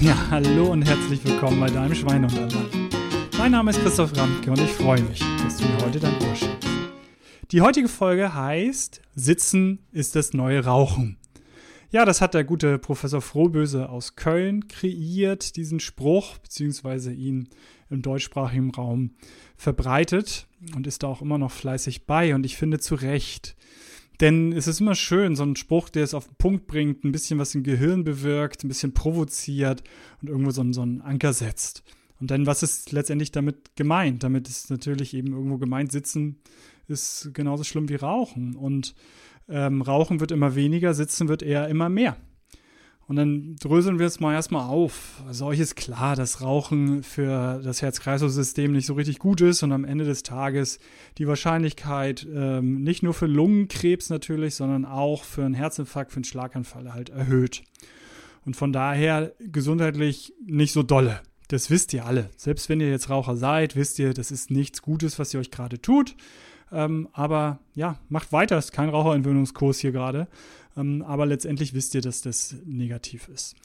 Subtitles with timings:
[0.00, 2.90] Ja, hallo und herzlich willkommen bei deinem Schwein und allein.
[3.38, 6.34] Mein Name ist Christoph Ramke und ich freue mich, dass du mir heute dein Ohr
[6.34, 6.68] schenkst.
[7.50, 11.16] Die heutige Folge heißt Sitzen ist das neue Rauchen.
[11.90, 17.48] Ja, das hat der gute Professor Frohböse aus Köln kreiert, diesen Spruch, beziehungsweise ihn
[17.88, 19.12] im deutschsprachigen Raum
[19.56, 23.56] verbreitet und ist da auch immer noch fleißig bei und ich finde zu Recht.
[24.20, 27.12] Denn es ist immer schön, so ein Spruch, der es auf den Punkt bringt, ein
[27.12, 29.82] bisschen was im Gehirn bewirkt, ein bisschen provoziert
[30.22, 31.82] und irgendwo so, so einen Anker setzt.
[32.18, 34.22] Und dann, was ist letztendlich damit gemeint?
[34.22, 36.40] Damit ist natürlich eben irgendwo gemeint, sitzen
[36.88, 38.54] ist genauso schlimm wie Rauchen.
[38.54, 38.94] Und
[39.48, 42.16] ähm, Rauchen wird immer weniger, Sitzen wird eher immer mehr.
[43.08, 45.22] Und dann dröseln wir es mal erstmal auf.
[45.28, 49.70] Also euch ist klar, dass Rauchen für das Herz-Kreislauf-System nicht so richtig gut ist und
[49.70, 50.80] am Ende des Tages
[51.18, 56.24] die Wahrscheinlichkeit ähm, nicht nur für Lungenkrebs natürlich, sondern auch für einen Herzinfarkt, für einen
[56.24, 57.62] Schlaganfall halt erhöht.
[58.44, 61.20] Und von daher gesundheitlich nicht so dolle.
[61.46, 62.30] Das wisst ihr alle.
[62.36, 65.52] Selbst wenn ihr jetzt Raucher seid, wisst ihr, das ist nichts Gutes, was ihr euch
[65.52, 66.16] gerade tut.
[66.72, 70.26] Ähm, aber ja, macht weiter, ist kein Raucherentwöhnungskurs hier gerade.
[70.76, 73.56] Ähm, aber letztendlich wisst ihr, dass das negativ ist.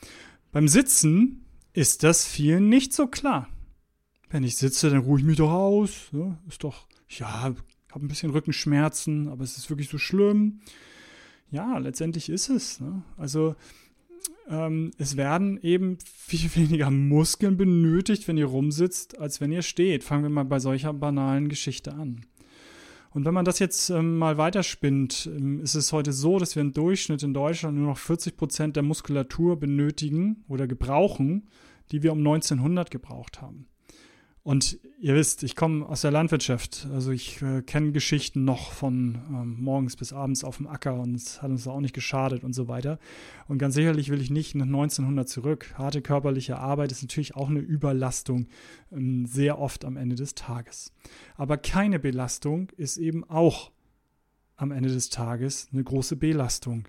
[0.51, 3.47] Beim Sitzen ist das vielen nicht so klar.
[4.29, 6.09] Wenn ich sitze, dann ruhe ich mich doch aus.
[6.13, 7.53] Ja, ist doch, ja,
[7.91, 10.61] habe ein bisschen Rückenschmerzen, aber es ist wirklich so schlimm.
[11.49, 12.79] Ja, letztendlich ist es.
[12.79, 13.03] Ne?
[13.17, 13.55] Also
[14.47, 20.03] ähm, es werden eben viel weniger Muskeln benötigt, wenn ihr rumsitzt, als wenn ihr steht.
[20.03, 22.25] Fangen wir mal bei solcher banalen Geschichte an.
[23.13, 26.61] Und wenn man das jetzt ähm, mal weiterspinnt, ähm, ist es heute so, dass wir
[26.61, 31.49] im Durchschnitt in Deutschland nur noch 40 Prozent der Muskulatur benötigen oder gebrauchen,
[31.91, 33.67] die wir um 1900 gebraucht haben.
[34.43, 36.87] Und ihr wisst, ich komme aus der Landwirtschaft.
[36.91, 41.13] Also ich äh, kenne Geschichten noch von ähm, morgens bis abends auf dem Acker und
[41.13, 42.97] es hat uns auch nicht geschadet und so weiter.
[43.47, 45.75] Und ganz sicherlich will ich nicht nach 1900 zurück.
[45.77, 48.47] Harte körperliche Arbeit ist natürlich auch eine Überlastung,
[48.91, 50.91] ähm, sehr oft am Ende des Tages.
[51.35, 53.71] Aber keine Belastung ist eben auch
[54.55, 56.87] am Ende des Tages eine große Belastung.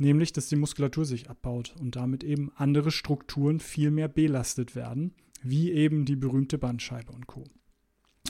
[0.00, 5.14] Nämlich, dass die Muskulatur sich abbaut und damit eben andere Strukturen viel mehr belastet werden
[5.42, 7.44] wie eben die berühmte Bandscheibe und Co.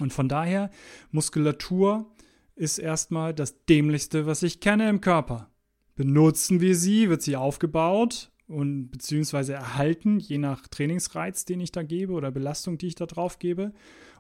[0.00, 0.70] Und von daher,
[1.10, 2.10] Muskulatur
[2.54, 5.50] ist erstmal das dämlichste, was ich kenne im Körper.
[5.94, 11.82] Benutzen wir sie, wird sie aufgebaut und beziehungsweise erhalten, je nach Trainingsreiz, den ich da
[11.82, 13.72] gebe oder Belastung, die ich da drauf gebe.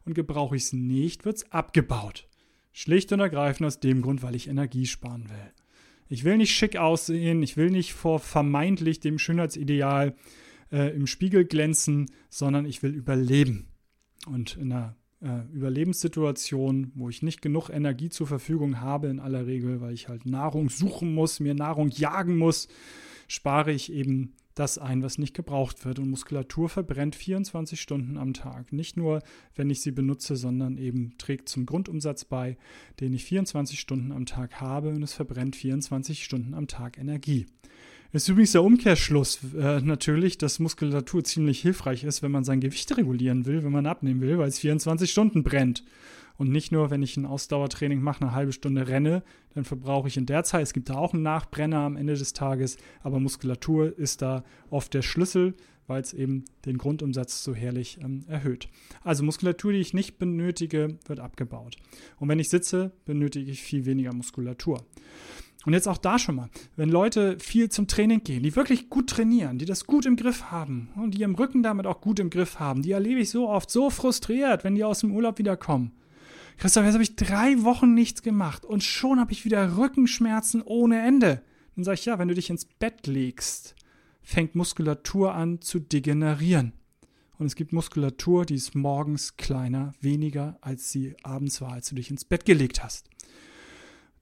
[0.04, 2.28] Und gebrauche ich es nicht, wird es abgebaut.
[2.72, 5.52] Schlicht und ergreifend aus dem Grund, weil ich Energie sparen will.
[6.08, 10.14] Ich will nicht schick aussehen, ich will nicht vor vermeintlich dem Schönheitsideal
[10.72, 13.68] äh, im Spiegel glänzen, sondern ich will überleben.
[14.26, 19.46] Und in einer äh, Überlebenssituation, wo ich nicht genug Energie zur Verfügung habe, in aller
[19.46, 22.68] Regel, weil ich halt Nahrung suchen muss, mir Nahrung jagen muss,
[23.26, 25.98] spare ich eben das ein, was nicht gebraucht wird.
[25.98, 28.72] Und Muskulatur verbrennt 24 Stunden am Tag.
[28.72, 29.22] Nicht nur,
[29.54, 32.56] wenn ich sie benutze, sondern eben trägt zum Grundumsatz bei,
[33.00, 37.46] den ich 24 Stunden am Tag habe und es verbrennt 24 Stunden am Tag Energie.
[38.10, 42.96] Ist übrigens der Umkehrschluss äh, natürlich, dass Muskulatur ziemlich hilfreich ist, wenn man sein Gewicht
[42.96, 45.84] regulieren will, wenn man abnehmen will, weil es 24 Stunden brennt.
[46.38, 49.22] Und nicht nur, wenn ich ein Ausdauertraining mache, eine halbe Stunde renne,
[49.54, 50.62] dann verbrauche ich in der Zeit.
[50.62, 54.94] Es gibt da auch einen Nachbrenner am Ende des Tages, aber Muskulatur ist da oft
[54.94, 55.54] der Schlüssel,
[55.86, 58.68] weil es eben den Grundumsatz so herrlich ähm, erhöht.
[59.02, 61.76] Also Muskulatur, die ich nicht benötige, wird abgebaut.
[62.18, 64.86] Und wenn ich sitze, benötige ich viel weniger Muskulatur.
[65.64, 69.10] Und jetzt auch da schon mal, wenn Leute viel zum Training gehen, die wirklich gut
[69.10, 72.30] trainieren, die das gut im Griff haben und die ihren Rücken damit auch gut im
[72.30, 75.92] Griff haben, die erlebe ich so oft so frustriert, wenn die aus dem Urlaub wiederkommen.
[76.58, 81.00] Christoph, jetzt habe ich drei Wochen nichts gemacht und schon habe ich wieder Rückenschmerzen ohne
[81.02, 81.42] Ende.
[81.74, 83.74] Dann sage ich, ja, wenn du dich ins Bett legst,
[84.22, 86.72] fängt Muskulatur an zu degenerieren.
[87.38, 91.94] Und es gibt Muskulatur, die ist morgens kleiner, weniger, als sie abends war, als du
[91.94, 93.08] dich ins Bett gelegt hast.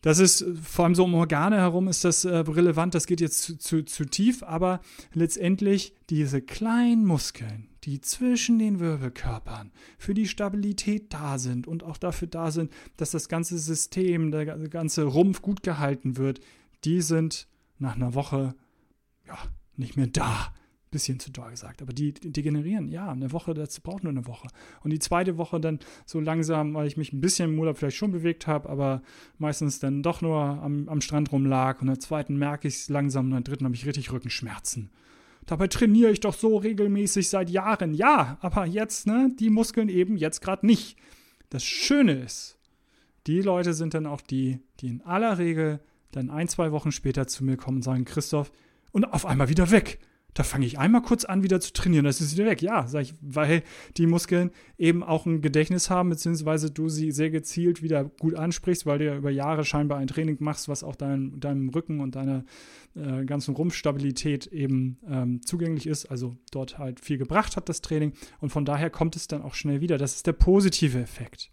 [0.06, 2.94] Das ist vor allem so um Organe herum ist das äh, relevant.
[2.94, 4.80] Das geht jetzt zu, zu, zu tief, aber
[5.12, 11.96] letztendlich diese kleinen Muskeln, die zwischen den Wirbelkörpern für die Stabilität da sind und auch
[11.96, 16.38] dafür da sind, dass das ganze System, der ganze Rumpf gut gehalten wird,
[16.84, 17.48] die sind
[17.80, 18.54] nach einer Woche
[19.26, 19.36] ja
[19.74, 20.54] nicht mehr da
[20.90, 24.48] bisschen zu doll gesagt, aber die degenerieren, ja, eine Woche, das braucht nur eine Woche.
[24.82, 27.96] Und die zweite Woche dann so langsam, weil ich mich ein bisschen im Urlaub vielleicht
[27.96, 29.02] schon bewegt habe, aber
[29.38, 31.76] meistens dann doch nur am, am Strand rumlag.
[31.76, 34.12] Und in der zweiten merke ich es langsam und in der dritten habe ich richtig
[34.12, 34.90] Rückenschmerzen.
[35.44, 37.94] Dabei trainiere ich doch so regelmäßig seit Jahren.
[37.94, 40.96] Ja, aber jetzt, ne, die Muskeln eben jetzt gerade nicht.
[41.50, 42.58] Das Schöne ist,
[43.26, 45.80] die Leute sind dann auch die, die in aller Regel
[46.12, 48.50] dann ein, zwei Wochen später zu mir kommen und sagen, Christoph,
[48.92, 50.00] und auf einmal wieder weg
[50.36, 52.60] da fange ich einmal kurz an, wieder zu trainieren, das ist wieder weg.
[52.60, 53.62] Ja, sag ich, weil
[53.96, 58.84] die Muskeln eben auch ein Gedächtnis haben, beziehungsweise du sie sehr gezielt wieder gut ansprichst,
[58.84, 62.16] weil du ja über Jahre scheinbar ein Training machst, was auch dein, deinem Rücken und
[62.16, 62.44] deiner
[62.94, 68.12] äh, ganzen Rumpfstabilität eben ähm, zugänglich ist, also dort halt viel gebracht hat, das Training.
[68.40, 69.96] Und von daher kommt es dann auch schnell wieder.
[69.96, 71.50] Das ist der positive Effekt.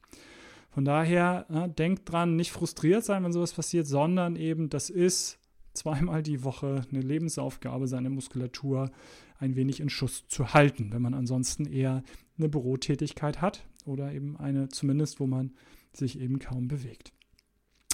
[0.72, 5.40] Von daher, äh, denkt dran, nicht frustriert sein, wenn sowas passiert, sondern eben, das ist
[5.74, 8.92] zweimal die Woche eine Lebensaufgabe, seine Muskulatur
[9.40, 12.04] ein wenig in Schuss zu halten, wenn man ansonsten eher
[12.38, 15.54] eine Bürotätigkeit hat oder eben eine zumindest, wo man
[15.94, 17.12] sich eben kaum bewegt.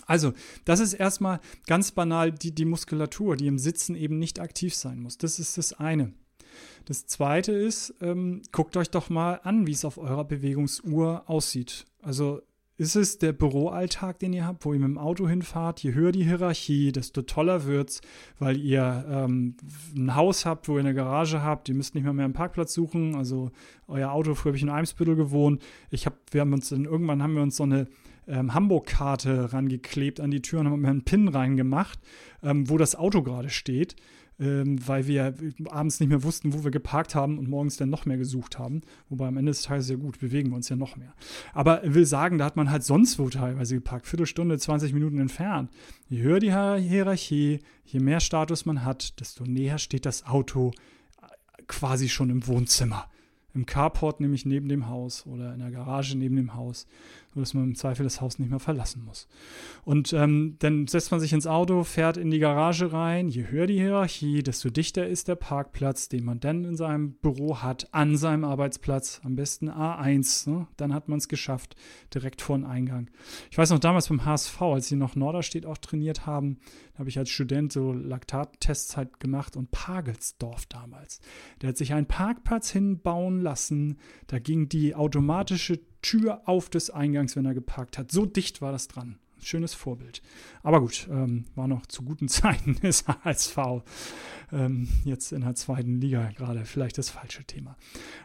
[0.06, 0.34] Also,
[0.66, 5.00] das ist erstmal ganz banal die, die Muskulatur, die im Sitzen eben nicht aktiv sein
[5.00, 5.18] muss.
[5.18, 6.14] Das ist das eine.
[6.86, 11.86] Das zweite ist, ähm, guckt euch doch mal an, wie es auf eurer Bewegungsuhr aussieht.
[12.02, 12.42] Also
[12.80, 15.84] ist es der Büroalltag, den ihr habt, wo ihr mit dem Auto hinfahrt?
[15.84, 18.02] Je höher die Hierarchie, desto toller wird es,
[18.40, 19.58] weil ihr ähm,
[19.98, 21.68] ein Haus habt, wo ihr eine Garage habt.
[21.68, 23.16] Ihr müsst nicht mehr, mehr einen Parkplatz suchen.
[23.16, 23.52] Also
[23.90, 25.62] euer Auto, früher habe ich in Eimsbüttel gewohnt.
[25.90, 27.88] Ich habe, wir haben uns dann, irgendwann haben wir uns so eine
[28.30, 32.00] ähm, Hamburg-Karte rangeklebt an die Tür und haben einen Pin reingemacht,
[32.42, 33.98] ähm, wo das Auto gerade steht
[34.39, 35.33] ähm, weil wir
[35.69, 38.81] abends nicht mehr wussten, wo wir geparkt haben und morgens dann noch mehr gesucht haben.
[39.09, 41.13] Wobei am Ende des Tages ja gut, bewegen wir uns ja noch mehr.
[41.53, 45.69] Aber will sagen, da hat man halt sonst wo teilweise geparkt, Viertelstunde, 20 Minuten entfernt.
[46.07, 50.71] Je höher die Hierarchie, je mehr Status man hat, desto näher steht das Auto
[51.21, 53.09] äh, quasi schon im Wohnzimmer
[53.54, 56.86] im Carport, nämlich neben dem Haus oder in der Garage neben dem Haus,
[57.34, 59.28] sodass man im Zweifel das Haus nicht mehr verlassen muss.
[59.84, 63.28] Und ähm, dann setzt man sich ins Auto, fährt in die Garage rein.
[63.28, 67.57] Je höher die Hierarchie, desto dichter ist der Parkplatz, den man dann in seinem Büro
[67.57, 69.22] hat, an seinem Arbeitsplatz.
[69.24, 70.50] Am besten A1.
[70.50, 70.68] Ne?
[70.78, 71.75] Dann hat man es geschafft,
[72.13, 73.10] direkt vor den Eingang.
[73.50, 76.60] Ich weiß noch damals beim HSV, als sie noch Norderstedt auch trainiert haben,
[77.00, 81.22] habe ich als Student so Laktattests halt gemacht und Pagelsdorf damals.
[81.62, 83.98] Der hat sich einen Parkplatz hinbauen lassen.
[84.28, 88.12] Da ging die automatische Tür auf des Eingangs, wenn er geparkt hat.
[88.12, 89.18] So dicht war das dran.
[89.41, 90.21] Schönes Vorbild.
[90.63, 93.57] Aber gut, ähm, war noch zu guten Zeiten des HSV.
[94.51, 97.77] Ähm, jetzt in der zweiten Liga gerade vielleicht das falsche Thema.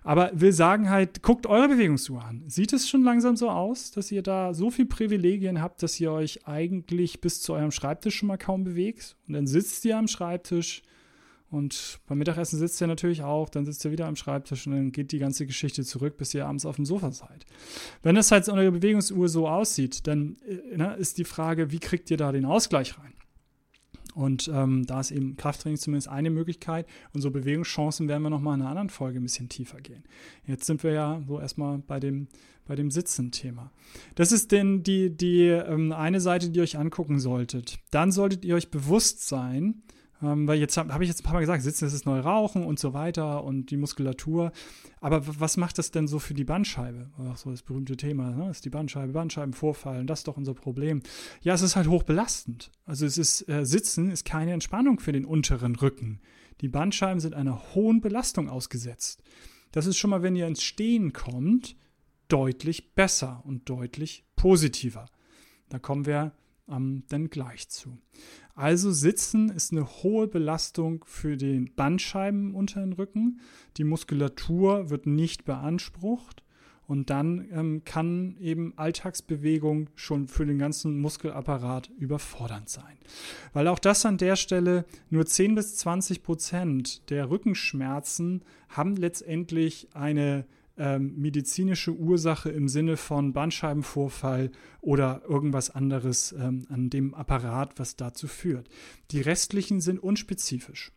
[0.03, 2.43] Aber will sagen halt, guckt eure Bewegungsuhr an.
[2.49, 6.11] Sieht es schon langsam so aus, dass ihr da so viel Privilegien habt, dass ihr
[6.13, 9.17] euch eigentlich bis zu eurem Schreibtisch schon mal kaum bewegt?
[9.29, 10.83] Und dann sitzt ihr am Schreibtisch
[11.51, 14.93] und beim Mittagessen sitzt ihr natürlich auch, dann sitzt ihr wieder am Schreibtisch und dann
[14.93, 17.45] geht die ganze Geschichte zurück, bis ihr abends auf dem Sofa seid.
[18.03, 22.11] Wenn das halt eure Bewegungsuhr so aussieht, dann äh, ne, ist die Frage, wie kriegt
[22.11, 23.15] ihr da den Ausgleich rein?
[24.15, 26.87] Und ähm, da ist eben Krafttraining zumindest eine Möglichkeit.
[27.13, 30.05] Und so Bewegungschancen werden wir nochmal in einer anderen Folge ein bisschen tiefer gehen.
[30.47, 32.29] Jetzt sind wir ja so erstmal bei dem,
[32.65, 33.73] bei dem Sitzen-Thema.
[34.15, 37.81] Das ist denn die, die ähm, eine Seite, die ihr euch angucken solltet.
[37.91, 39.83] Dann solltet ihr euch bewusst sein,
[40.25, 42.23] ähm, weil jetzt habe hab ich jetzt ein paar Mal gesagt, Sitzen ist das neue
[42.23, 44.53] Rauchen und so weiter und die Muskulatur.
[45.01, 47.11] Aber was macht das denn so für die Bandscheibe?
[47.19, 48.51] Ach so das berühmte Thema, ne?
[48.51, 51.03] ist die Bandscheibe, Bandscheibenvorfall, das ist doch unser Problem.
[51.43, 52.71] Ja, es ist halt hochbelastend.
[52.87, 56.21] Also es ist, äh, Sitzen ist keine Entspannung für den unteren Rücken.
[56.61, 59.23] Die Bandscheiben sind einer hohen Belastung ausgesetzt.
[59.73, 61.77] Das ist schon mal, wenn ihr ins Stehen kommt,
[62.29, 65.07] deutlich besser und deutlich positiver.
[65.69, 66.33] Da kommen wir
[66.69, 67.99] ähm, dann gleich zu.
[68.55, 73.41] Also Sitzen ist eine hohe Belastung für den Bandscheiben unter den Rücken.
[73.77, 76.45] Die Muskulatur wird nicht beansprucht
[76.87, 82.99] und dann ähm, kann eben Alltagsbewegung schon für den ganzen Muskelapparat überfordernd sein.
[83.53, 89.89] Weil auch das an der Stelle nur 10 bis 20 Prozent der Rückenschmerzen haben letztendlich
[89.95, 94.51] eine ähm, medizinische Ursache im Sinne von Bandscheibenvorfall
[94.81, 98.69] oder irgendwas anderes ähm, an dem Apparat, was dazu führt.
[99.11, 100.93] Die restlichen sind unspezifisch.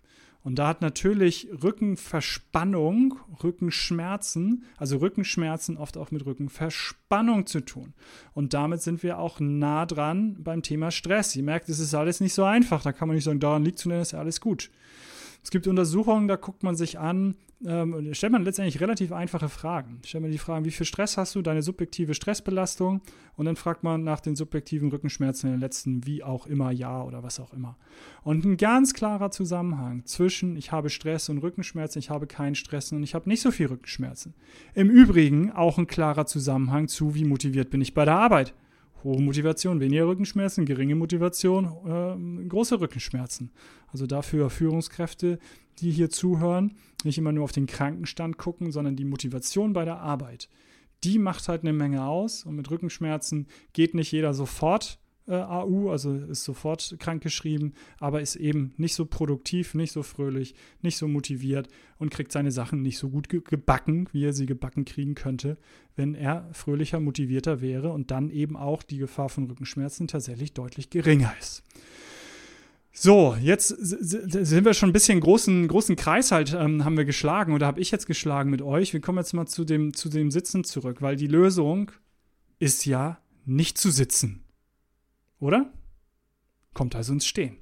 [0.47, 7.93] Und da hat natürlich Rückenverspannung, Rückenschmerzen, also Rückenschmerzen oft auch mit Rückenverspannung zu tun.
[8.33, 11.35] Und damit sind wir auch nah dran beim Thema Stress.
[11.35, 12.81] Ihr merkt, es ist alles nicht so einfach.
[12.81, 14.71] Da kann man nicht sagen, daran liegt zu nennen, ist ja alles gut.
[15.43, 19.99] Es gibt Untersuchungen, da guckt man sich an, ähm, stellt man letztendlich relativ einfache Fragen.
[20.05, 23.01] Stellt man die Fragen, wie viel Stress hast du, deine subjektive Stressbelastung
[23.35, 27.07] und dann fragt man nach den subjektiven Rückenschmerzen in den letzten, wie auch immer, Jahr
[27.07, 27.77] oder was auch immer.
[28.23, 32.91] Und ein ganz klarer Zusammenhang zwischen ich habe Stress und Rückenschmerzen, ich habe keinen Stress
[32.91, 34.33] und ich habe nicht so viel Rückenschmerzen.
[34.73, 38.53] Im Übrigen auch ein klarer Zusammenhang zu, wie motiviert bin ich bei der Arbeit
[39.03, 43.51] hohe Motivation, weniger Rückenschmerzen, geringe Motivation, äh, große Rückenschmerzen.
[43.87, 45.39] Also dafür Führungskräfte,
[45.79, 49.99] die hier zuhören, nicht immer nur auf den Krankenstand gucken, sondern die Motivation bei der
[49.99, 50.49] Arbeit.
[51.03, 55.91] Die macht halt eine Menge aus und mit Rückenschmerzen geht nicht jeder sofort äh, AU,
[55.91, 61.07] also ist sofort krankgeschrieben, aber ist eben nicht so produktiv, nicht so fröhlich, nicht so
[61.07, 61.67] motiviert
[61.97, 65.57] und kriegt seine Sachen nicht so gut ge gebacken, wie er sie gebacken kriegen könnte,
[65.95, 70.89] wenn er fröhlicher, motivierter wäre und dann eben auch die Gefahr von Rückenschmerzen tatsächlich deutlich
[70.89, 71.63] geringer ist.
[72.99, 77.53] So, jetzt sind wir schon ein bisschen großen, großen Kreis halt, ähm, haben wir geschlagen
[77.53, 78.91] oder habe ich jetzt geschlagen mit euch.
[78.91, 81.91] Wir kommen jetzt mal zu dem, zu dem Sitzen zurück, weil die Lösung
[82.57, 84.46] ist ja nicht zu sitzen.
[85.39, 85.71] Oder?
[86.73, 87.57] Kommt also ins Stehen.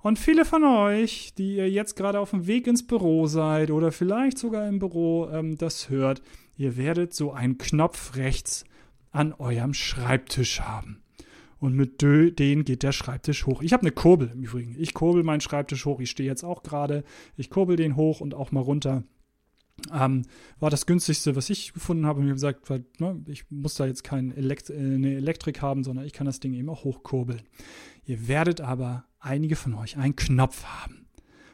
[0.00, 3.92] Und viele von euch, die ihr jetzt gerade auf dem Weg ins Büro seid oder
[3.92, 6.22] vielleicht sogar im Büro ähm, das hört,
[6.56, 8.64] ihr werdet so einen Knopf rechts
[9.12, 11.02] an eurem Schreibtisch haben.
[11.60, 13.62] Und mit den geht der Schreibtisch hoch.
[13.62, 14.74] Ich habe eine Kurbel im Übrigen.
[14.76, 16.00] Ich kurbel meinen Schreibtisch hoch.
[16.00, 17.04] Ich stehe jetzt auch gerade.
[17.36, 19.04] Ich kurbel den hoch und auch mal runter.
[19.92, 20.22] Ähm,
[20.60, 22.20] war das günstigste, was ich gefunden habe.
[22.20, 25.84] Und ich habe gesagt, weil, ne, ich muss da jetzt keine Elekt äh, Elektrik haben,
[25.84, 27.42] sondern ich kann das Ding eben auch hochkurbeln.
[28.04, 31.06] Ihr werdet aber einige von euch einen Knopf haben.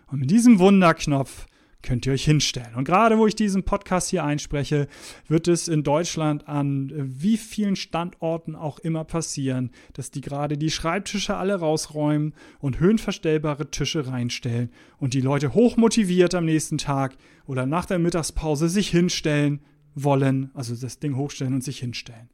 [0.06, 1.46] Und mit diesem Wunderknopf
[1.82, 2.74] könnt ihr euch hinstellen.
[2.74, 4.88] Und gerade wo ich diesen Podcast hier einspreche,
[5.28, 10.70] wird es in Deutschland an wie vielen Standorten auch immer passieren, dass die gerade die
[10.70, 17.16] Schreibtische alle rausräumen und höhenverstellbare Tische reinstellen und die Leute hochmotiviert am nächsten Tag
[17.46, 19.60] oder nach der Mittagspause sich hinstellen
[19.94, 22.28] wollen, also das Ding hochstellen und sich hinstellen.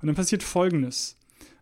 [0.00, 1.18] Und dann passiert Folgendes.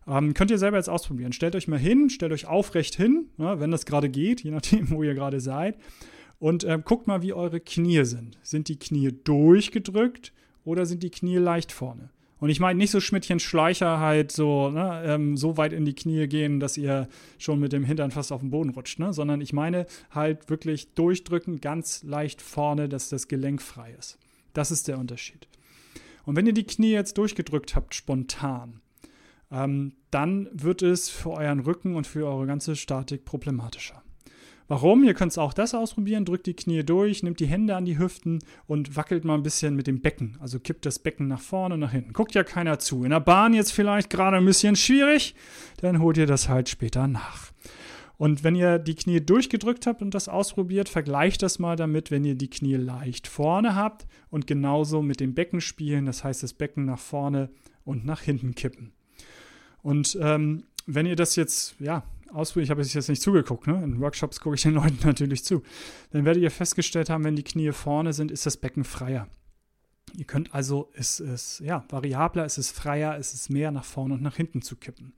[0.07, 1.33] Ähm, könnt ihr selber jetzt ausprobieren.
[1.33, 4.89] Stellt euch mal hin, stellt euch aufrecht hin, ja, wenn das gerade geht, je nachdem,
[4.89, 5.77] wo ihr gerade seid.
[6.39, 8.37] Und äh, guckt mal, wie eure Knie sind.
[8.41, 12.09] Sind die Knie durchgedrückt oder sind die Knie leicht vorne?
[12.39, 15.93] Und ich meine nicht so Schmidtchen Schleicher halt so, ne, ähm, so weit in die
[15.93, 19.11] Knie gehen, dass ihr schon mit dem Hintern fast auf den Boden rutscht, ne?
[19.11, 24.17] sondern ich meine halt wirklich durchdrücken, ganz leicht vorne, dass das Gelenk frei ist.
[24.53, 25.47] Das ist der Unterschied.
[26.23, 28.79] Und wenn ihr die Knie jetzt durchgedrückt habt, spontan,
[29.51, 34.01] ähm, dann wird es für euren Rücken und für eure ganze Statik problematischer.
[34.69, 35.03] Warum?
[35.03, 36.25] Ihr könnt auch das ausprobieren.
[36.25, 39.75] Drückt die Knie durch, nimmt die Hände an die Hüften und wackelt mal ein bisschen
[39.75, 40.37] mit dem Becken.
[40.39, 42.13] Also kippt das Becken nach vorne und nach hinten.
[42.13, 43.03] Guckt ja keiner zu.
[43.03, 45.33] In der Bahn jetzt vielleicht gerade ein bisschen schwierig,
[45.77, 47.51] dann holt ihr das halt später nach.
[48.17, 52.23] Und wenn ihr die Knie durchgedrückt habt und das ausprobiert, vergleicht das mal damit, wenn
[52.23, 56.05] ihr die Knie leicht vorne habt und genauso mit dem Becken spielen.
[56.05, 57.49] Das heißt, das Becken nach vorne
[57.85, 58.91] und nach hinten kippen.
[59.81, 63.81] Und ähm, wenn ihr das jetzt, ja, ausprobiert, ich habe jetzt nicht zugeguckt, ne?
[63.83, 65.63] in Workshops gucke ich den Leuten natürlich zu,
[66.11, 69.27] dann werdet ihr festgestellt haben, wenn die Knie vorne sind, ist das Becken freier.
[70.15, 74.15] Ihr könnt also, es ist ja variabler, es ist freier, es ist mehr nach vorne
[74.15, 75.13] und nach hinten zu kippen.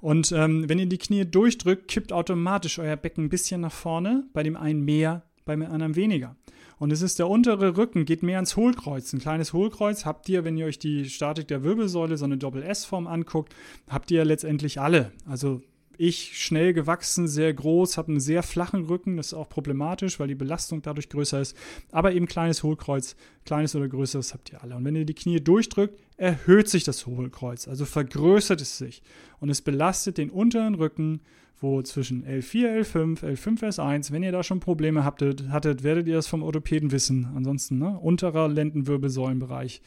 [0.00, 4.24] Und ähm, wenn ihr die Knie durchdrückt, kippt automatisch euer Becken ein bisschen nach vorne,
[4.32, 6.36] bei dem einen mehr, bei dem anderen weniger.
[6.78, 9.12] Und es ist der untere Rücken, geht mehr ans Hohlkreuz.
[9.12, 13.06] Ein kleines Hohlkreuz habt ihr, wenn ihr euch die Statik der Wirbelsäule, so eine Doppel-S-Form
[13.06, 13.54] anguckt,
[13.88, 15.12] habt ihr letztendlich alle.
[15.28, 15.60] Also
[16.00, 19.18] ich schnell gewachsen, sehr groß, habe einen sehr flachen Rücken.
[19.18, 21.54] Das ist auch problematisch, weil die Belastung dadurch größer ist.
[21.92, 24.76] Aber eben kleines Hohlkreuz, kleines oder größeres habt ihr alle.
[24.76, 29.02] Und wenn ihr die Knie durchdrückt, erhöht sich das Hohlkreuz, also vergrößert es sich.
[29.40, 31.20] Und es belastet den unteren Rücken,
[31.60, 36.14] wo zwischen L4, L5, L5, S1, wenn ihr da schon Probleme hattet, hattet werdet ihr
[36.14, 37.28] das vom Orthopäden wissen.
[37.36, 39.82] Ansonsten, ne, unterer Lendenwirbelsäulenbereich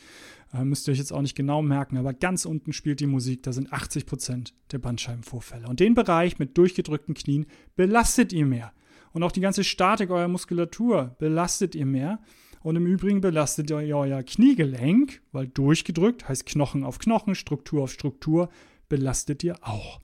[0.54, 3.44] äh, müsst ihr euch jetzt auch nicht genau merken, aber ganz unten spielt die Musik,
[3.44, 5.68] da sind 80 Prozent der Bandscheibenvorfälle.
[5.68, 8.72] Und den Bereich mit durchgedrückten Knien belastet ihr mehr.
[9.12, 12.20] Und auch die ganze Statik eurer Muskulatur belastet ihr mehr.
[12.62, 17.92] Und im Übrigen belastet ihr euer Kniegelenk, weil durchgedrückt heißt Knochen auf Knochen, Struktur auf
[17.92, 18.50] Struktur,
[18.94, 20.00] belastet ihr auch.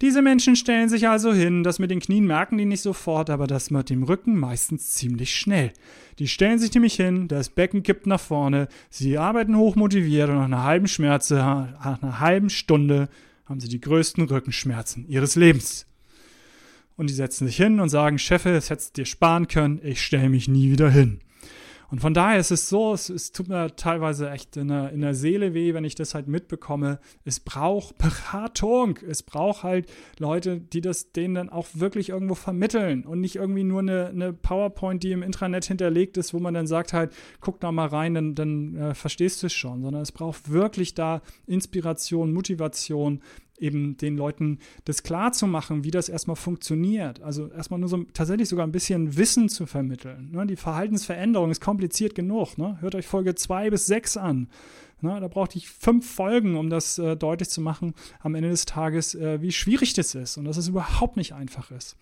[0.00, 3.46] Diese Menschen stellen sich also hin, das mit den Knien merken die nicht sofort, aber
[3.46, 5.74] das mit dem Rücken meistens ziemlich schnell.
[6.18, 10.44] Die stellen sich nämlich hin, das Becken kippt nach vorne, sie arbeiten hochmotiviert und nach
[10.44, 13.10] einer halben Schmerze, nach einer halben Stunde
[13.44, 15.86] haben sie die größten Rückenschmerzen ihres Lebens.
[16.96, 20.30] Und die setzen sich hin und sagen, Cheffe, es hättest dir sparen können, ich stelle
[20.30, 21.20] mich nie wieder hin.
[21.90, 25.00] Und von daher ist es so, es, es tut mir teilweise echt in der, in
[25.00, 27.00] der Seele weh, wenn ich das halt mitbekomme.
[27.24, 28.98] Es braucht Beratung.
[29.06, 33.64] Es braucht halt Leute, die das denen dann auch wirklich irgendwo vermitteln und nicht irgendwie
[33.64, 37.58] nur eine, eine PowerPoint, die im Intranet hinterlegt ist, wo man dann sagt halt, guck
[37.58, 41.22] da mal rein, dann, dann äh, verstehst du es schon, sondern es braucht wirklich da
[41.46, 43.20] Inspiration, Motivation,
[43.60, 47.22] eben den Leuten das klar zu machen, wie das erstmal funktioniert.
[47.22, 50.30] Also erstmal nur so tatsächlich sogar ein bisschen Wissen zu vermitteln.
[50.32, 50.46] Ne?
[50.46, 52.58] Die Verhaltensveränderung ist kompliziert genug.
[52.58, 52.78] Ne?
[52.80, 54.48] Hört euch Folge 2 bis 6 an.
[55.00, 55.18] Ne?
[55.20, 59.14] Da brauchte ich fünf Folgen, um das äh, deutlich zu machen am Ende des Tages,
[59.14, 61.96] äh, wie schwierig das ist und dass es überhaupt nicht einfach ist.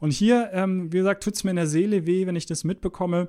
[0.00, 2.64] Und hier, ähm, wie gesagt, tut es mir in der Seele weh, wenn ich das
[2.64, 3.28] mitbekomme,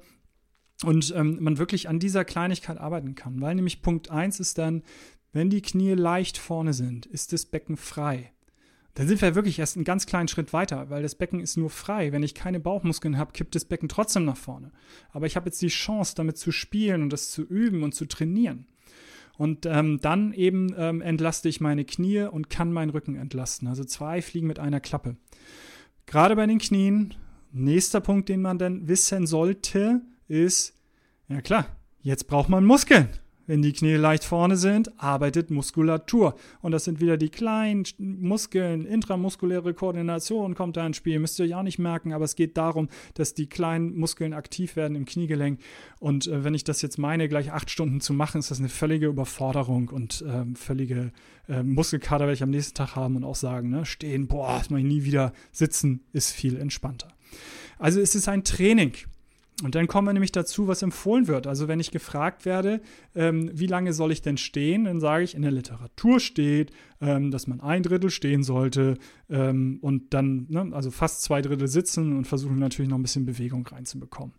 [0.83, 3.41] und ähm, man wirklich an dieser Kleinigkeit arbeiten kann.
[3.41, 4.83] Weil nämlich Punkt 1 ist dann,
[5.35, 8.31] wenn die Knie leicht vorne sind, ist das Becken frei.
[8.93, 11.69] dann sind wir wirklich erst einen ganz kleinen Schritt weiter, weil das Becken ist nur
[11.69, 12.13] frei.
[12.13, 14.71] Wenn ich keine Bauchmuskeln habe, kippt das Becken trotzdem nach vorne.
[15.11, 18.05] Aber ich habe jetzt die Chance, damit zu spielen und das zu üben und zu
[18.05, 18.67] trainieren.
[19.37, 23.67] Und ähm, dann eben ähm, entlaste ich meine Knie und kann meinen Rücken entlasten.
[23.67, 25.17] Also zwei Fliegen mit einer Klappe.
[26.05, 27.13] Gerade bei den Knien,
[27.51, 30.79] nächster Punkt, den man dann wissen sollte, ist,
[31.27, 31.67] ja klar,
[31.99, 33.09] jetzt braucht man Muskeln.
[33.47, 36.35] Wenn die Knie leicht vorne sind, arbeitet Muskulatur.
[36.61, 41.19] Und das sind wieder die kleinen Muskeln, intramuskuläre Koordination kommt da ins Spiel.
[41.19, 44.75] Müsst ihr ja auch nicht merken, aber es geht darum, dass die kleinen Muskeln aktiv
[44.75, 45.59] werden im Kniegelenk.
[45.99, 48.69] Und äh, wenn ich das jetzt meine, gleich acht Stunden zu machen, ist das eine
[48.69, 51.11] völlige Überforderung und äh, völlige
[51.47, 54.69] äh, Muskelkater werde ich am nächsten Tag haben und auch sagen, ne, stehen, boah, das
[54.69, 55.33] mache ich nie wieder.
[55.51, 57.09] Sitzen ist viel entspannter.
[57.77, 58.93] Also es ist ein Training.
[59.63, 61.47] Und dann kommen wir nämlich dazu, was empfohlen wird.
[61.47, 62.81] Also wenn ich gefragt werde,
[63.15, 67.31] ähm, wie lange soll ich denn stehen, dann sage ich, in der Literatur steht, ähm,
[67.31, 68.97] dass man ein Drittel stehen sollte
[69.29, 73.25] ähm, und dann, ne, also fast zwei Drittel sitzen und versuchen natürlich noch ein bisschen
[73.25, 74.35] Bewegung reinzubekommen.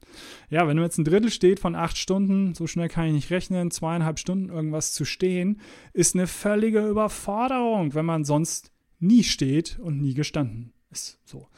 [0.50, 3.30] Ja, wenn du jetzt ein Drittel steht von acht Stunden, so schnell kann ich nicht
[3.30, 5.62] rechnen, zweieinhalb Stunden irgendwas zu stehen,
[5.94, 11.20] ist eine völlige Überforderung, wenn man sonst nie steht und nie gestanden ist.
[11.24, 11.48] So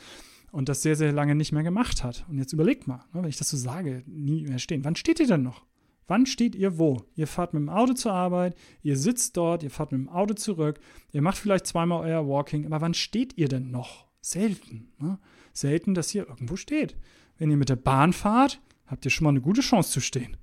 [0.53, 2.25] und das sehr, sehr lange nicht mehr gemacht hat.
[2.29, 4.85] Und jetzt überlegt mal, ne, wenn ich das so sage, nie mehr stehen.
[4.85, 5.65] Wann steht ihr denn noch?
[6.07, 7.05] Wann steht ihr wo?
[7.17, 10.35] Ihr fahrt mit dem Auto zur Arbeit, ihr sitzt dort, ihr fahrt mit dem Auto
[10.35, 10.81] zurück,
[11.13, 14.07] ihr macht vielleicht zweimal euer Walking, aber wann steht ihr denn noch?
[14.23, 14.89] Selten.
[14.99, 15.19] Ne?
[15.53, 16.97] Selten, dass ihr irgendwo steht.
[17.37, 20.37] Wenn ihr mit der Bahn fahrt, habt ihr schon mal eine gute Chance zu stehen.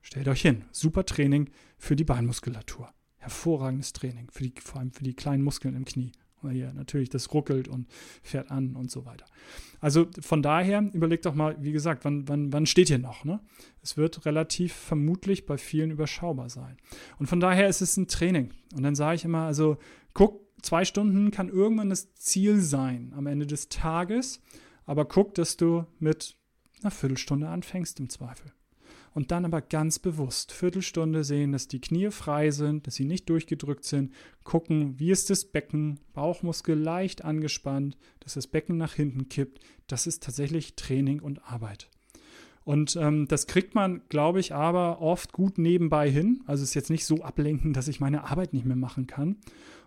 [0.00, 0.64] Stellt euch hin.
[0.72, 2.90] Super Training für die Beinmuskulatur.
[3.18, 6.12] Hervorragendes Training, für die, vor allem für die kleinen Muskeln im Knie
[6.42, 7.86] weil hier natürlich das ruckelt und
[8.22, 9.26] fährt an und so weiter.
[9.80, 13.24] Also von daher überlegt doch mal, wie gesagt, wann, wann, wann steht hier noch?
[13.24, 13.40] Ne?
[13.82, 16.76] Es wird relativ vermutlich bei vielen überschaubar sein.
[17.18, 18.50] Und von daher ist es ein Training.
[18.74, 19.78] Und dann sage ich immer, also
[20.12, 24.42] guck, zwei Stunden kann irgendwann das Ziel sein am Ende des Tages,
[24.84, 26.36] aber guck, dass du mit
[26.82, 28.52] einer Viertelstunde anfängst im Zweifel
[29.12, 33.28] und dann aber ganz bewusst Viertelstunde sehen, dass die Knie frei sind, dass sie nicht
[33.28, 34.12] durchgedrückt sind,
[34.44, 39.60] gucken, wie ist das Becken, Bauchmuskel leicht angespannt, dass das Becken nach hinten kippt.
[39.86, 41.88] Das ist tatsächlich Training und Arbeit.
[42.64, 46.42] Und ähm, das kriegt man, glaube ich, aber oft gut nebenbei hin.
[46.46, 49.36] Also ist jetzt nicht so ablenken, dass ich meine Arbeit nicht mehr machen kann.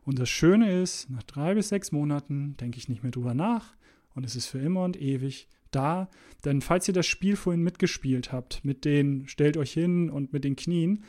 [0.05, 3.73] Und das Schöne ist, nach drei bis sechs Monaten denke ich nicht mehr drüber nach
[4.15, 6.09] und es ist für immer und ewig da.
[6.45, 10.43] Denn falls ihr das Spiel vorhin mitgespielt habt, mit den stellt euch hin und mit
[10.43, 11.03] den Knien,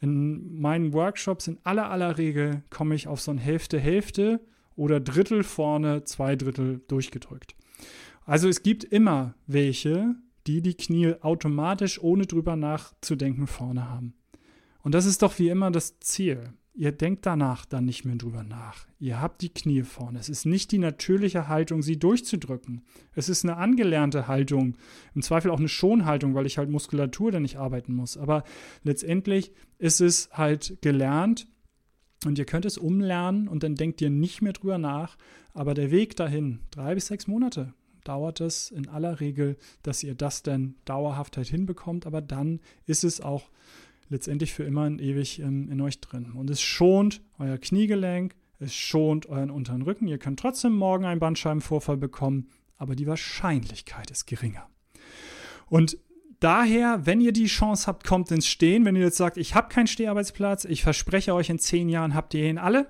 [0.00, 4.40] in meinen Workshops in aller aller Regel komme ich auf so ein Hälfte Hälfte
[4.74, 7.54] oder Drittel vorne, zwei Drittel durchgedrückt.
[8.24, 14.14] Also es gibt immer welche, die die Knie automatisch ohne drüber nachzudenken vorne haben.
[14.82, 16.52] Und das ist doch wie immer das Ziel.
[16.74, 18.86] Ihr denkt danach dann nicht mehr drüber nach.
[18.98, 20.18] Ihr habt die Knie vorne.
[20.18, 22.82] Es ist nicht die natürliche Haltung, sie durchzudrücken.
[23.14, 24.76] Es ist eine angelernte Haltung.
[25.14, 28.16] Im Zweifel auch eine Schonhaltung, weil ich halt Muskulatur dann nicht arbeiten muss.
[28.16, 28.42] Aber
[28.84, 31.46] letztendlich ist es halt gelernt
[32.24, 35.18] und ihr könnt es umlernen und dann denkt ihr nicht mehr drüber nach.
[35.52, 40.14] Aber der Weg dahin, drei bis sechs Monate, dauert es in aller Regel, dass ihr
[40.14, 42.06] das dann dauerhaft halt hinbekommt.
[42.06, 43.50] Aber dann ist es auch
[44.12, 46.32] letztendlich für immer und ewig ähm, in euch drin.
[46.32, 50.06] Und es schont euer Kniegelenk, es schont euren unteren Rücken.
[50.06, 54.68] Ihr könnt trotzdem morgen einen Bandscheibenvorfall bekommen, aber die Wahrscheinlichkeit ist geringer.
[55.66, 55.98] Und
[56.38, 58.84] daher, wenn ihr die Chance habt, kommt ins Stehen.
[58.84, 62.34] Wenn ihr jetzt sagt, ich habe keinen Steharbeitsplatz, ich verspreche euch, in zehn Jahren habt
[62.34, 62.88] ihr ihn alle.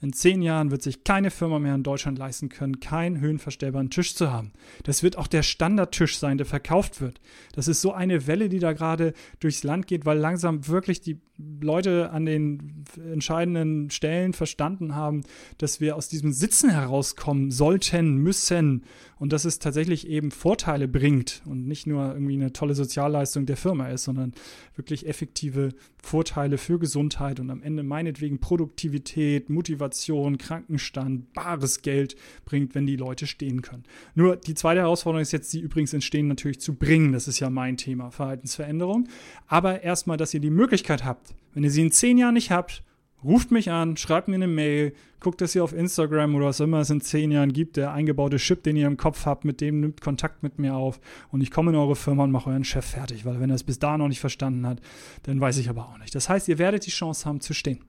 [0.00, 4.14] In zehn Jahren wird sich keine Firma mehr in Deutschland leisten können, keinen höhenverstellbaren Tisch
[4.14, 4.52] zu haben.
[4.84, 7.20] Das wird auch der Standardtisch sein, der verkauft wird.
[7.52, 11.20] Das ist so eine Welle, die da gerade durchs Land geht, weil langsam wirklich die
[11.60, 15.22] Leute an den entscheidenden Stellen verstanden haben,
[15.58, 18.84] dass wir aus diesem Sitzen herauskommen sollten, müssen
[19.18, 23.56] und dass es tatsächlich eben Vorteile bringt und nicht nur irgendwie eine tolle Sozialleistung der
[23.56, 24.32] Firma ist, sondern
[24.76, 25.70] wirklich effektive
[26.02, 32.96] Vorteile für Gesundheit und am Ende meinetwegen Produktivität, Motivation, Krankenstand, bares Geld bringt, wenn die
[32.96, 33.84] Leute stehen können.
[34.14, 37.12] Nur die zweite Herausforderung ist jetzt, sie übrigens ins Stehen natürlich zu bringen.
[37.12, 39.08] Das ist ja mein Thema, Verhaltensveränderung.
[39.46, 42.82] Aber erstmal, dass ihr die Möglichkeit habt, wenn ihr sie in zehn Jahren nicht habt,
[43.24, 46.80] ruft mich an, schreibt mir eine Mail, guckt, dass ihr auf Instagram oder was immer
[46.80, 49.80] es in zehn Jahren gibt, der eingebaute Chip, den ihr im Kopf habt, mit dem
[49.80, 51.00] nimmt Kontakt mit mir auf
[51.30, 53.64] und ich komme in eure Firma und mache euren Chef fertig, weil wenn er es
[53.64, 54.80] bis da noch nicht verstanden hat,
[55.24, 56.14] dann weiß ich aber auch nicht.
[56.14, 57.84] Das heißt, ihr werdet die Chance haben zu stehen.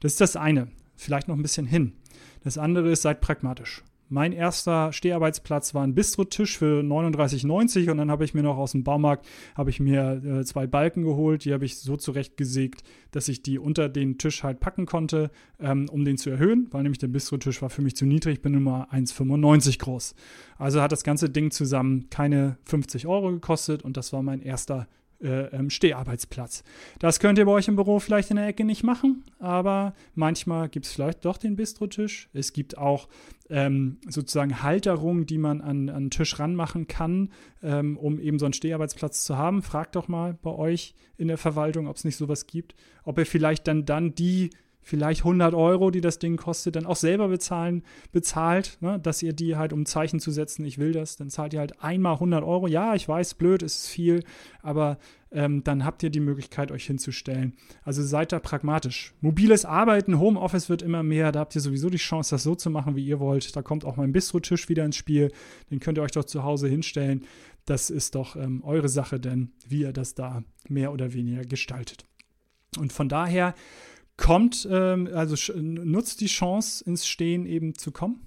[0.00, 0.68] Das ist das eine.
[0.96, 1.92] Vielleicht noch ein bisschen hin.
[2.44, 3.82] Das andere ist, seid pragmatisch.
[4.12, 8.72] Mein erster Steharbeitsplatz war ein Bistrotisch für 39,90 und dann habe ich mir noch aus
[8.72, 13.28] dem Baumarkt habe ich mir äh, zwei Balken geholt, die habe ich so zurechtgesägt, dass
[13.28, 16.98] ich die unter den Tisch halt packen konnte, ähm, um den zu erhöhen, weil nämlich
[16.98, 20.14] der Bistrotisch war für mich zu niedrig, ich bin nur mal 1,95 groß.
[20.58, 24.88] Also hat das ganze Ding zusammen keine 50 Euro gekostet und das war mein erster
[25.22, 26.64] äh, ähm, Steharbeitsplatz.
[26.98, 30.68] Das könnt ihr bei euch im Büro vielleicht in der Ecke nicht machen, aber manchmal
[30.68, 32.28] gibt es vielleicht doch den Bistrotisch.
[32.32, 33.08] Es gibt auch
[33.48, 37.30] ähm, sozusagen Halterungen, die man an, den Tisch ranmachen kann,
[37.62, 39.62] ähm, um eben so einen Steharbeitsplatz zu haben.
[39.62, 43.26] Fragt doch mal bei euch in der Verwaltung, ob es nicht sowas gibt, ob ihr
[43.26, 44.50] vielleicht dann, dann die
[44.82, 49.32] vielleicht 100 Euro, die das Ding kostet, dann auch selber bezahlen, bezahlt, ne, dass ihr
[49.32, 52.42] die halt, um Zeichen zu setzen, ich will das, dann zahlt ihr halt einmal 100
[52.42, 52.66] Euro.
[52.66, 54.24] Ja, ich weiß, blöd, ist viel,
[54.60, 54.98] aber
[55.30, 57.54] ähm, dann habt ihr die Möglichkeit, euch hinzustellen.
[57.84, 59.14] Also seid da pragmatisch.
[59.20, 62.68] Mobiles Arbeiten, Homeoffice wird immer mehr, da habt ihr sowieso die Chance, das so zu
[62.68, 63.54] machen, wie ihr wollt.
[63.56, 65.32] Da kommt auch mein Bistrotisch wieder ins Spiel,
[65.70, 67.24] den könnt ihr euch doch zu Hause hinstellen.
[67.64, 72.04] Das ist doch ähm, eure Sache, denn wie ihr das da mehr oder weniger gestaltet.
[72.78, 73.54] Und von daher,
[74.22, 78.20] kommt, ähm, also nutzt die Chance, ins Stehen eben zu kommen.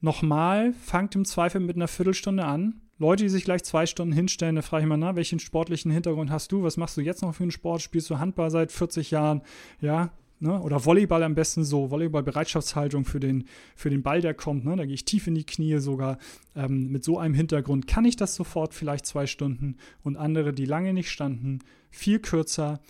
[0.00, 2.82] Nochmal, fangt im Zweifel mit einer Viertelstunde an.
[2.98, 6.30] Leute, die sich gleich zwei Stunden hinstellen, da frage ich mal, na, welchen sportlichen Hintergrund
[6.30, 6.62] hast du?
[6.62, 7.80] Was machst du jetzt noch für einen Sport?
[7.80, 9.40] Spielst du Handball seit 40 Jahren?
[9.80, 10.60] Ja, ne?
[10.60, 14.76] Oder Volleyball am besten so, Volleyball-Bereitschaftshaltung für den, für den Ball, der kommt, ne?
[14.76, 16.18] Da gehe ich tief in die Knie sogar.
[16.54, 20.66] Ähm, mit so einem Hintergrund kann ich das sofort vielleicht zwei Stunden und andere, die
[20.66, 22.80] lange nicht standen, viel kürzer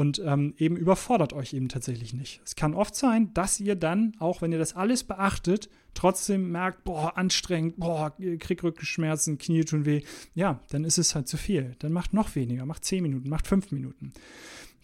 [0.00, 2.40] und ähm, eben überfordert euch eben tatsächlich nicht.
[2.42, 6.84] Es kann oft sein, dass ihr dann, auch wenn ihr das alles beachtet, trotzdem merkt,
[6.84, 10.00] boah, anstrengend, boah, krieg Rückenschmerzen, Knie tun weh.
[10.34, 11.76] Ja, dann ist es halt zu viel.
[11.80, 14.14] Dann macht noch weniger, macht zehn Minuten, macht fünf Minuten.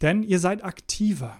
[0.02, 1.38] Denn ihr seid aktiver.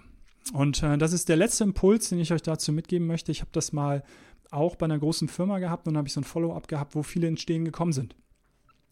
[0.53, 3.31] Und äh, das ist der letzte Impuls, den ich euch dazu mitgeben möchte.
[3.31, 4.03] Ich habe das mal
[4.49, 7.27] auch bei einer großen Firma gehabt und habe ich so ein Follow-up gehabt, wo viele
[7.27, 8.15] ins Stehen gekommen sind.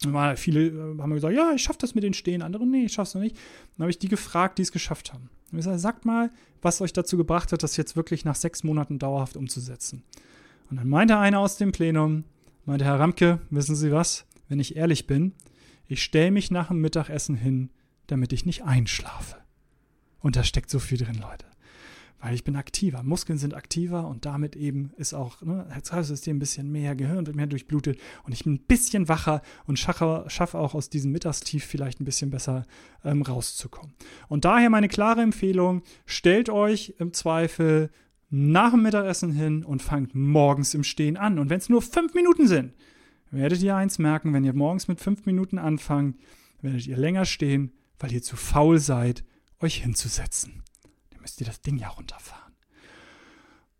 [0.04, 2.92] Mal viele äh, haben gesagt, ja, ich schaffe das mit den Stehen, andere, nee, ich
[2.92, 3.36] schaffe es noch nicht.
[3.76, 5.30] Dann habe ich die gefragt, die es geschafft haben.
[5.50, 6.30] Und ich gesagt, sagt mal,
[6.60, 10.02] was euch dazu gebracht hat, das jetzt wirklich nach sechs Monaten dauerhaft umzusetzen.
[10.70, 12.24] Und dann meinte einer aus dem Plenum,
[12.64, 15.32] meinte Herr Ramke, wissen Sie was, wenn ich ehrlich bin,
[15.86, 17.70] ich stelle mich nach dem Mittagessen hin,
[18.08, 19.36] damit ich nicht einschlafe.
[20.20, 21.46] Und da steckt so viel drin, Leute
[22.20, 23.02] weil ich bin aktiver.
[23.02, 27.36] Muskeln sind aktiver und damit eben ist auch ne, Herz-Kreislauf-System ein bisschen mehr, Gehirn wird
[27.36, 32.00] mehr durchblutet und ich bin ein bisschen wacher und schaffe, auch aus diesem Mittagstief vielleicht
[32.00, 32.66] ein bisschen besser
[33.04, 33.94] ähm, rauszukommen.
[34.28, 37.90] Und daher meine klare Empfehlung, stellt euch im Zweifel
[38.28, 41.38] nach dem Mittagessen hin und fangt morgens im Stehen an.
[41.38, 42.72] Und wenn es nur fünf Minuten sind,
[43.30, 46.18] werdet ihr eins merken, wenn ihr morgens mit fünf Minuten anfangt,
[46.60, 49.24] werdet ihr länger stehen, weil ihr zu faul seid,
[49.60, 50.62] euch hinzusetzen
[51.26, 52.54] müsst ihr das Ding ja runterfahren.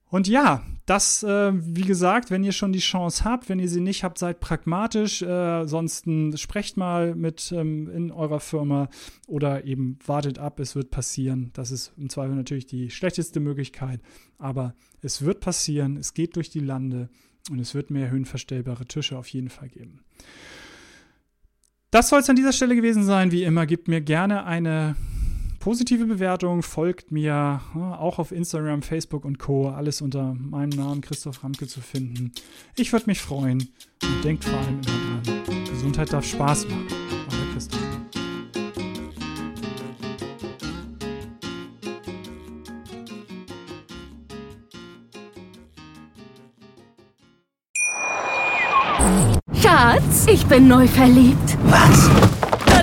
[0.09, 3.81] Und ja, das, äh, wie gesagt, wenn ihr schon die Chance habt, wenn ihr sie
[3.81, 5.23] nicht habt, seid pragmatisch.
[5.23, 6.07] Äh, sonst
[6.41, 8.89] sprecht mal mit ähm, in eurer Firma
[9.29, 11.51] oder eben wartet ab, es wird passieren.
[11.53, 14.01] Das ist im Zweifel natürlich die schlechteste Möglichkeit,
[14.39, 17.09] aber es wird passieren, es geht durch die Lande
[17.49, 20.01] und es wird mehr höhenverstellbare Tische auf jeden Fall geben.
[21.93, 23.31] Das soll es an dieser Stelle gewesen sein.
[23.31, 24.97] Wie immer, gebt mir gerne eine
[25.67, 29.71] positive Bewertung, folgt mir auch auf Instagram, Facebook und Co.
[29.71, 32.31] Alles unter meinem Namen Christoph Ramke zu finden.
[32.77, 33.69] Ich würde mich freuen
[34.01, 36.87] und denkt vor allem immer dran, Gesundheit darf Spaß machen.
[37.33, 37.81] Euer Christoph.
[49.61, 51.59] Schatz, ich bin neu verliebt.
[51.65, 52.36] Was?